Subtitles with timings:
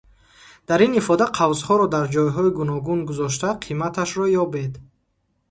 [0.69, 4.73] Дар ин ифода қавсҳоро дар ҷойҳои гуногун гузошта, қиматашро ёбед.